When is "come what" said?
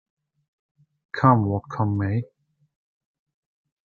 1.11-1.69